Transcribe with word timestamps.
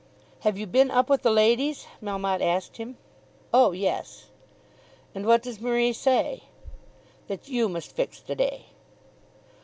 "Have 0.39 0.57
you 0.57 0.65
been 0.65 0.89
up 0.89 1.11
with 1.11 1.21
the 1.21 1.29
ladies?" 1.29 1.85
Melmotte 2.01 2.41
asked 2.41 2.77
him. 2.77 2.97
"Oh 3.53 3.71
yes." 3.71 4.31
"And 5.13 5.27
what 5.27 5.43
does 5.43 5.61
Marie 5.61 5.93
say?" 5.93 6.45
"That 7.27 7.49
you 7.49 7.69
must 7.69 7.95
fix 7.95 8.19
the 8.19 8.33
day." 8.33 8.65